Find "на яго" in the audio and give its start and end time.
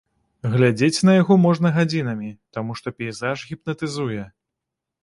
1.09-1.37